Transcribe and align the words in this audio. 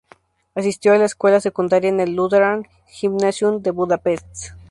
Asistió 0.55 0.93
a 0.93 0.97
la 0.97 1.05
escuela 1.05 1.39
secundaria 1.39 1.87
en 1.87 1.99
el 1.99 2.15
Lutheran 2.15 2.67
Gymnasium 2.87 3.61
de 3.61 3.69
Budapest. 3.69 4.53